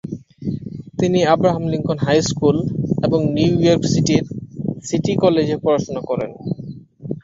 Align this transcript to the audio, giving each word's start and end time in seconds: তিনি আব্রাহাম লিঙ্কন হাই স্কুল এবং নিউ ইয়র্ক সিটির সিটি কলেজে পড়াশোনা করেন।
তিনি 0.99 1.19
আব্রাহাম 1.33 1.63
লিঙ্কন 1.71 1.97
হাই 2.05 2.19
স্কুল 2.29 2.57
এবং 3.05 3.19
নিউ 3.35 3.53
ইয়র্ক 3.63 3.83
সিটির 3.93 4.23
সিটি 4.87 5.13
কলেজে 5.21 5.55
পড়াশোনা 5.63 6.01
করেন। 6.09 6.31